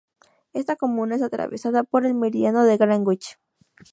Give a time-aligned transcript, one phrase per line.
[0.53, 3.37] Esta comuna es atravesada por el Meridiano de Greenwich.